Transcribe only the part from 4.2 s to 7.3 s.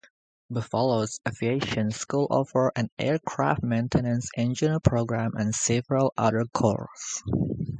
engineer program and several other courses.